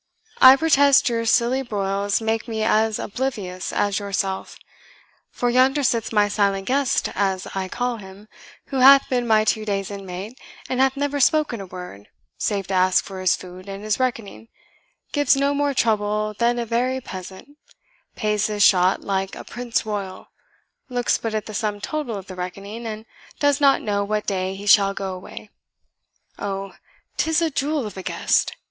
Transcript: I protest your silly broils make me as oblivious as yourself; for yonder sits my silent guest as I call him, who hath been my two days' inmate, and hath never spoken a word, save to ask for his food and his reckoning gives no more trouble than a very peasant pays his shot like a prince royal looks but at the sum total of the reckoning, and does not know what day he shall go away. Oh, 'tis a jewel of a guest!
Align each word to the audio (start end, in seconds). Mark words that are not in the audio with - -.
I 0.41 0.55
protest 0.55 1.09
your 1.09 1.25
silly 1.27 1.61
broils 1.61 2.21
make 2.21 2.47
me 2.47 2.63
as 2.63 2.97
oblivious 2.97 3.71
as 3.71 3.99
yourself; 3.99 4.57
for 5.29 5.47
yonder 5.51 5.83
sits 5.83 6.11
my 6.11 6.27
silent 6.27 6.65
guest 6.65 7.09
as 7.13 7.45
I 7.53 7.67
call 7.67 7.97
him, 7.97 8.27
who 8.69 8.77
hath 8.77 9.07
been 9.09 9.27
my 9.27 9.45
two 9.45 9.63
days' 9.63 9.91
inmate, 9.91 10.39
and 10.67 10.79
hath 10.81 10.97
never 10.97 11.19
spoken 11.19 11.61
a 11.61 11.67
word, 11.67 12.07
save 12.39 12.65
to 12.69 12.73
ask 12.73 13.05
for 13.05 13.21
his 13.21 13.35
food 13.35 13.69
and 13.69 13.83
his 13.83 13.99
reckoning 13.99 14.47
gives 15.11 15.35
no 15.35 15.53
more 15.53 15.75
trouble 15.75 16.33
than 16.39 16.57
a 16.57 16.65
very 16.65 16.99
peasant 16.99 17.49
pays 18.15 18.47
his 18.47 18.63
shot 18.63 19.01
like 19.01 19.35
a 19.35 19.43
prince 19.43 19.85
royal 19.85 20.29
looks 20.89 21.19
but 21.19 21.35
at 21.35 21.45
the 21.45 21.53
sum 21.53 21.79
total 21.79 22.15
of 22.17 22.25
the 22.25 22.33
reckoning, 22.33 22.87
and 22.87 23.05
does 23.39 23.61
not 23.61 23.83
know 23.83 24.03
what 24.03 24.25
day 24.25 24.55
he 24.55 24.65
shall 24.65 24.95
go 24.95 25.13
away. 25.13 25.51
Oh, 26.39 26.73
'tis 27.17 27.39
a 27.39 27.51
jewel 27.51 27.85
of 27.85 27.95
a 27.97 28.01
guest! 28.01 28.55